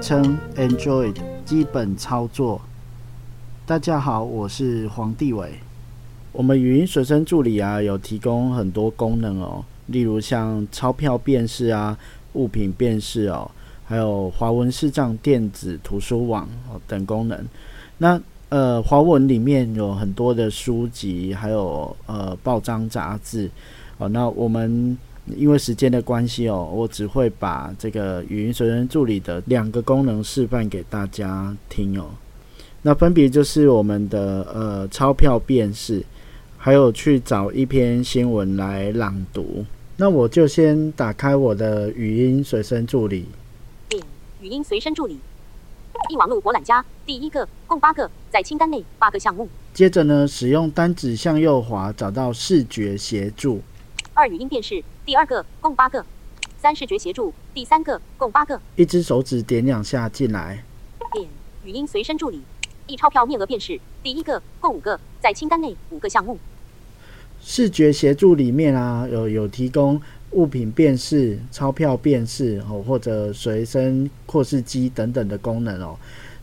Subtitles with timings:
[0.00, 2.60] 称：Android 基本操作。
[3.66, 5.50] 大家好，我是黄帝伟。
[6.32, 11.98] 我们语音随身助理啊，有提供很多功能哦，例如像钞票辨识啊、
[12.34, 13.50] 物品辨识哦，
[13.84, 17.44] 还有华文视障电子图书网哦等功能。
[17.98, 23.50] 那呃，华文里面有很多的书籍，还有呃报章杂志
[23.98, 24.08] 哦。
[24.08, 24.96] 那我们
[25.36, 32.06] 因为时间的关系哦，我只会把这个语音随身助理的两个功能示范给大家听哦。
[32.82, 36.04] 那分别就是我们的呃钞票辨识，
[36.56, 39.64] 还有去找一篇新闻来朗读。
[39.96, 43.26] 那我就先打开我的语音随身助理。
[43.88, 44.02] 点
[44.40, 45.18] 语音随身助理，
[46.08, 49.48] 一网络博览家，第一个，共八个，在清单内八个项目。
[49.74, 53.60] 接着呢，使用单指向右滑找到视觉协助。
[54.14, 56.04] 二语音辨识，第二个，共八个。
[56.58, 58.60] 三视觉协助，第三个，共八个。
[58.76, 60.62] 一只手指点两下进来。
[61.14, 61.26] 点
[61.64, 62.42] 语音随身助理。
[62.86, 66.38] 一钞票面额辨识，第一个共五个，在清单内五个项目。
[67.40, 69.98] 视觉协助里面啊，有有提供
[70.32, 75.96] 物品辨识、钞票辨识哦，或者随身扩视机等等的功能哦。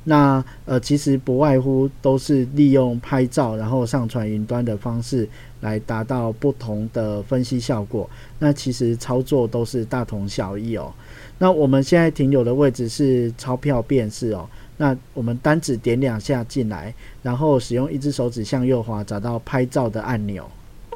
[0.08, 5.28] 那呃，其实不外乎都是利用拍照然后上传云端的方式
[5.62, 8.08] 来达到不同的分析效果。
[8.38, 10.94] 那其实操作都是大同小异哦。
[11.40, 14.48] 那我们现在停留的位置是钞票辨识哦。
[14.78, 16.94] 那我们单指点两下进来，
[17.24, 20.50] 然后使用一只手指向右滑，找到拍照的按钮。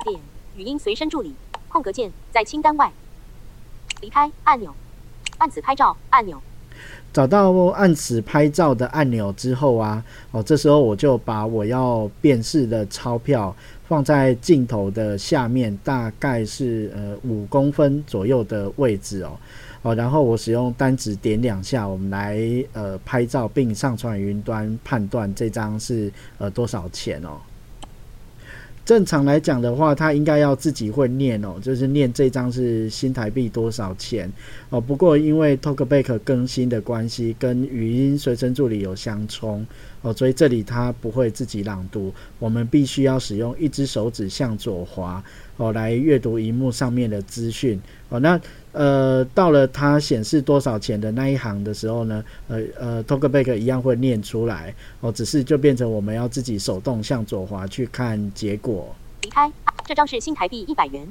[0.03, 0.19] 点
[0.55, 1.33] 语音随身助理
[1.67, 2.91] 空格键在清单外，
[4.01, 4.75] 离开按钮，
[5.39, 6.39] 按此拍照按钮。
[7.11, 13.55] 找到按此拍照的按钮之后啊，哦，这时候我就把我要辨识的钞票
[13.87, 19.31] 放在镜头的下面，大概是呃五公分左右的位置哦。
[19.81, 22.37] 哦，然后我使用单指点两下，我们来
[22.73, 27.37] 呃拍照并上传云端，判断这张是呃多少钱哦。
[28.89, 34.27] 正常来讲的话，他应该要自己会念哦，就是念这张是新台币多少钱
[34.71, 34.81] 哦。
[34.81, 39.63] 不过因为 Talkback 更新的关系，跟语音随身助理有相冲
[40.01, 45.23] 哦，所以这里它不会自己朗读，我们必须要使用一只手指向左滑
[45.57, 47.79] 哦，来阅读荧幕上面的资讯
[48.09, 48.19] 哦。
[48.19, 48.41] 那
[48.71, 58.95] 呃，到了它显示多少钱的那一行的时候呢，呃呃，Talkback 一样会念出来哦，只是就变成我们要自己手动向左滑去看结果。
[59.23, 59.51] 离开，
[59.85, 61.07] 这张是新台币一百元。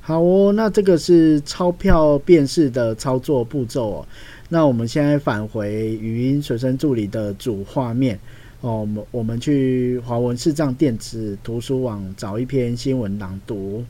[0.00, 4.06] 好哦，那这个是钞票辨识的操作步骤哦。
[4.48, 5.70] 那我们现在返回
[6.00, 8.18] 语音随身助理的主画面
[8.62, 13.84] 哦，我们我们去华文视障电子图书网找一篇新闻朗读。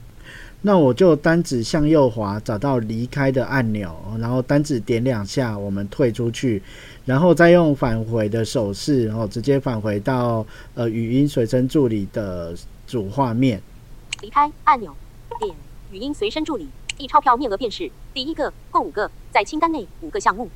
[0.62, 6.60] 那我就单指向右滑，找到离开的按钮，然后单指点两下，我们退出去，
[7.04, 10.44] 然后再用返回的手势，然后直接返回到
[10.74, 12.52] 呃语音随身助理的
[12.88, 13.62] 主画面。
[14.20, 14.92] 离开按钮，
[15.38, 15.54] 点
[15.92, 20.50] 语音随身助理，一钞票面额便是，第一个共五个，在清单内五个项目。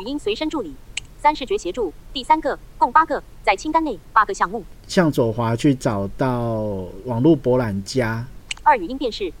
[0.00, 0.74] 语音随身助理，
[1.20, 4.64] 三视觉协助，第三个共八个，在清单内八个项目。
[4.88, 6.62] 向左滑去找到
[7.04, 8.26] 网络博览家。
[8.64, 9.32] 二语音辨识，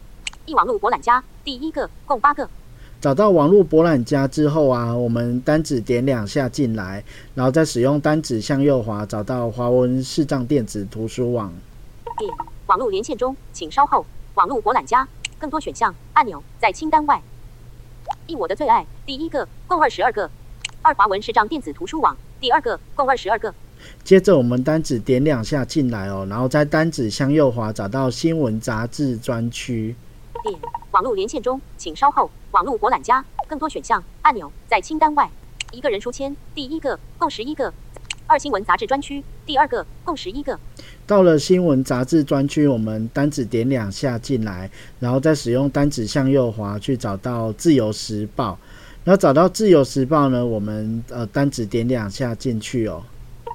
[0.46, 2.48] 一网络博览家，第一个共八个。
[3.00, 7.04] 找到网络博览家之后啊，我们单指点两下进来，
[7.36, 11.52] 然后再使用单指向右滑，找到华文视障电子图书网。
[12.18, 12.32] 点
[12.66, 14.04] 网络连线中，请稍后。
[14.34, 15.06] 网络博览家，
[15.38, 17.22] 更多选项按钮在清单外。
[18.26, 20.28] 一我的最爱，第一个共二十二个。
[20.80, 23.54] 二华文视障电子图书网，第二个共二十二个。
[24.04, 29.94] 接着我们单指点两下进来哦，然后在单指向右滑找到新闻杂志专区。
[30.42, 30.54] 点
[30.90, 32.30] 网络连线中，请稍后。
[32.50, 35.30] 网络博览家，更多选项按钮在清单外。
[35.72, 37.72] 一个人书签，第一个共十一个。
[38.26, 40.58] 二新闻杂志专区，第二个共十一个。
[41.06, 44.70] 到了新闻杂志专区，我们单指点两下进来，
[45.00, 48.58] 然后再使用单指向右滑去找到自由时报。
[49.04, 53.02] 然后找到自由时报呢，我们呃单指点两下进去哦。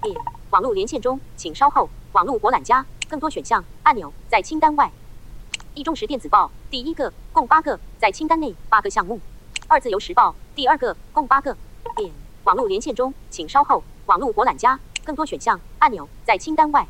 [0.02, 0.16] 点
[0.52, 1.90] 网络连线中，请稍后。
[2.14, 4.92] 网络博览家，更多选项按钮在清单外。
[5.76, 9.20] 一中时电子报第一个，共八个，在清单内八个项目。
[9.68, 11.56] 二自由时报第二个，共八个。
[11.96, 12.12] 点
[12.46, 13.84] 网络连线中，请稍后。
[14.08, 16.88] 网络博览家更多选项按钮在清单外。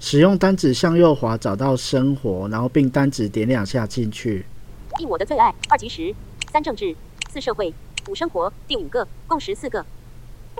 [0.00, 4.46] 使用单指向右滑找到生活，然后并单指点两下进去。
[4.98, 6.14] 一我的最爱，二级时，
[6.50, 6.96] 三政治，
[7.30, 7.72] 四社会，
[8.08, 9.84] 五生活，第五个，共十四个。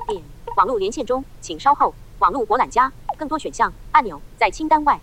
[0.07, 0.23] 点
[0.57, 1.95] 网络连线中，请稍后。
[2.19, 4.99] 网络博览家更多选项按钮在清单外。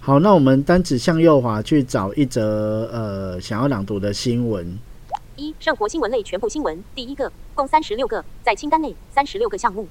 [0.00, 4.76] 好，那我们单指向右滑去找一则呃想要朗读的新闻。
[5.36, 9.86] 一生活新闻类全部新闻，第一个，共三十六个，在清单内三十六个项目。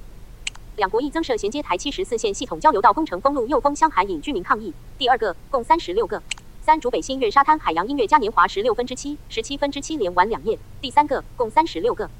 [0.76, 6.22] 两国一增设衔接台七十四线系统交流道工程封路又封箱海引居民抗议，第二个，共三十六个。
[6.60, 12.10] 三竹北新月沙滩海洋音乐嘉年华十六分之七十七分之七连玩两夜，第三个，共三十六个。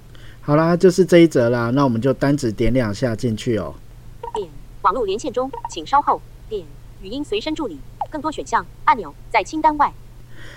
[0.49, 3.75] 好啦，就是这一则啦，那我们就单指点两下进去哦。
[4.33, 4.49] 点
[4.81, 6.23] 网络连线中，请稍后。
[6.49, 6.65] 点
[7.03, 7.79] 语音随身助理
[8.11, 9.93] 更多选项按钮在清单外。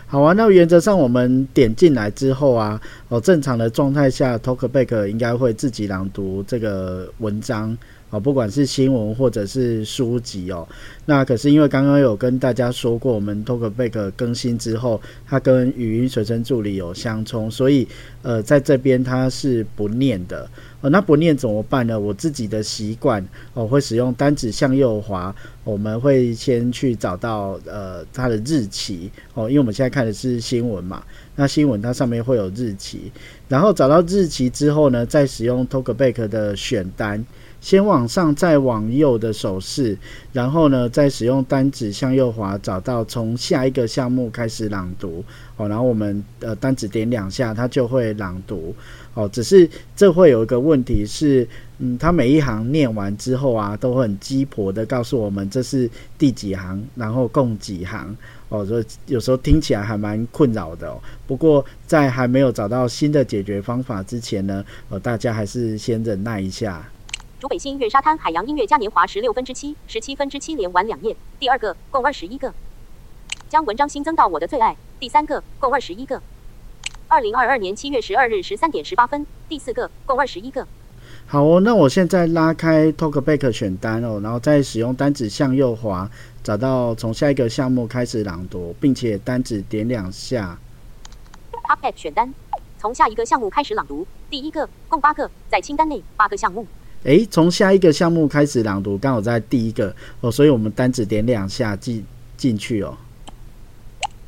[0.08, 2.80] 好啊，那原则上我们点进来之后啊，
[3.10, 7.78] 哦，正常的状态下，Talkback 应该会自己朗读这个文章。
[8.12, 10.68] 哦，不管是新闻或者是书籍哦，
[11.06, 17.88] 那可是因为刚刚有跟大家说过，我们 Talkback 更新之后，它跟语音随身助理有相冲，所以
[18.22, 20.48] 呃，在这边它是不念的。
[20.82, 22.00] 哦，那不念怎么办呢？
[22.00, 23.24] 我自己的习惯
[23.54, 31.04] 哦，会使用单指向右滑，我们会先去找到呃它的日期哦，因为我们现在看的是新闻嘛，
[31.36, 33.12] 那新闻它上面会有日期，
[33.48, 37.26] 然后找到日期之后呢，再使用 Talkback 的选单。
[37.62, 39.96] 先往上，再往右的手势，
[40.34, 45.24] 然后呢，再使用单指向右滑，找到从下一个项目开始朗读
[45.58, 45.70] 哦。
[45.70, 48.74] 然后我们呃单指点两下，它就会朗读
[49.14, 49.28] 哦。
[49.30, 51.48] 只是这会有一个问题是，
[51.80, 58.16] 嗯，它每一行念完之后啊，都会很鸡婆的告诉我们这是第几行，然后共几行
[58.50, 58.66] 哦。
[58.66, 60.96] 所以有时候听起来还蛮困扰的。
[61.28, 66.88] 不过在还没有找到新的解决方法之前呢，呃，大家还是先忍耐一下。
[67.40, 72.54] 竹北新月沙滩海洋音乐嘉年华十六分之七十七分之七连完两页，第二个共二十一个。
[73.50, 76.22] 将文章新增到我的最爱，第三个共二十一个。
[77.12, 80.66] 二零二二年七月十二日十三点十八分，第四个共二十一个。
[81.28, 86.10] 好哦，那我现在拉开 Talkback 选单哦，然后再使用单指向右滑，
[86.42, 90.58] 找到从下一个项目开始朗读，并且单指点两下。
[91.52, 92.34] Talkback 选单，
[92.80, 96.66] 从下一个项目开始朗读，第一个共八个，在清单内八个项目。
[97.04, 102.06] 诶，从下一个项目开始朗读，刚好在第一个哦，所以我们单指点两下进
[102.38, 102.96] 进去哦。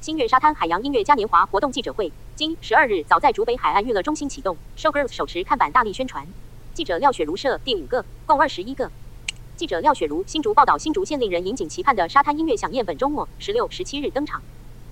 [0.04, 6.28] 新月沙滩海洋音乐嘉年华活动记者会，今十二日早在竹北海岸娱乐中心启动，Showgirls 手持看板大力宣传。
[6.74, 8.92] 记者廖雪如摄第五个，共二十一个。
[9.56, 14.42] 记者廖雪如新竹报道新竹县令人引颈期盼的沙滩音乐响宴，本周末十六、十七日登场。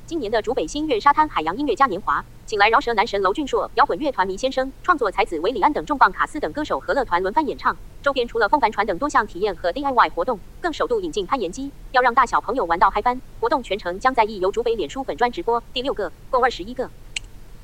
[0.06, 2.24] 今年的竹北新月沙滩海洋音乐嘉年华。
[2.45, 7.75] 请来饶舌男神娄俊硕、摇滚乐团迷先生、创作才子韦礼安等重磅卡司等歌手和乐团轮番演唱。
[8.03, 13.21] 周边除了风帆船等多项体验和 DIY 活动，更首度引进攀岩机，要让大小朋友玩到嗨翻。
[13.39, 15.63] 活动全程将在意由竹北脸书粉专直播。
[15.71, 16.89] 第六个，共二十一个。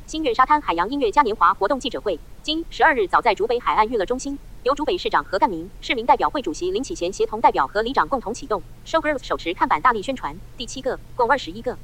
[0.06, 10.34] 新月沙滩海洋音乐嘉年华活动记者会，今十二日早在竹北海岸娱乐中心，由竹北市长何干明、市民代表会主席林启贤协同代表和里长共同启动，Showgirls 手持看板大力宣传。
[10.56, 11.78] 第七个，共二十一个。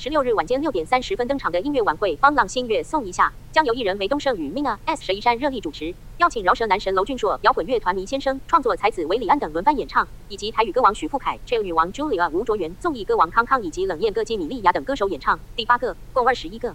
[0.00, 15.36] 十六日晚间六点三十分登场的音乐晚会《方浪新月颂一下》，将由艺人韦东胜与 Mina S 佘一山热力主持，邀请饶舌男神娄俊硕、摇滚乐团迷先生、创作才子韦礼安等轮番演唱，以及台语歌王许富凯、Chill 女王 Julia 吴卓源、综艺歌王康康以及冷艳歌姬米莉亚等歌手演唱。
[15.56, 16.72] 第八个，共二十一个。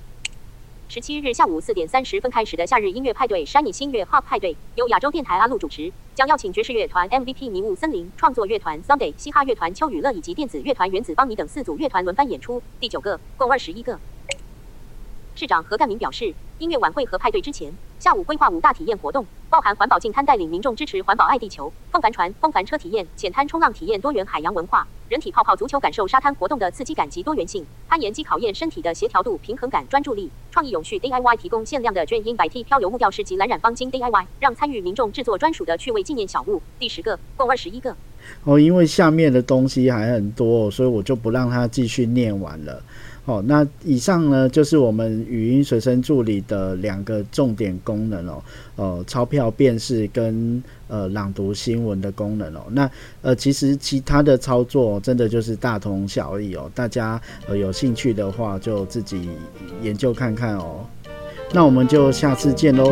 [0.89, 12.61] 十七日下午四点三十分开始的夏日音乐派对 Shiny 新月 Hop 派对，由亚洲电台阿路主持，将邀请爵士乐团 MVP 迷雾森林、创作乐团 Sunday、嘻哈乐团秋雨乐以及电子乐团原子邦尼等四组乐团轮番演出。
[12.79, 13.99] 第九个，共二十一个。
[15.35, 36.59] 市长何干明表示，音乐晚会和派对之前，下午规划五大体验活动，包含环保净滩带领民众支持环保爱地球、风帆船、风帆车体验、浅滩冲浪体验多元海洋文化、人体泡泡足球感受沙滩活动的刺激感及多元性、攀岩机考验身体的协调度、平衡感、专注力、创意永续 DIY 提供限量的卷音百 T 漂流木吊饰及蓝染方巾 DIY，让参与民众制作专属的趣味纪念小物。
[36.79, 37.95] 第十个，共二十一个。
[38.45, 42.81] 哦，因为下面的东西还很多，所以我就不让他继续念完了。
[43.25, 48.43] 好，那以上呢就是我们语音随身助理的两个重点功能哦，
[48.75, 52.65] 呃，钞票辨识跟呃朗读新闻的功能哦。
[52.71, 52.89] 那
[53.21, 59.29] 呃，其实其他的操作真的就是大同小异哦，大家呃有兴趣的话就自己
[59.81, 60.85] 研究看看哦。
[61.53, 62.91] 那我们就下次见喽。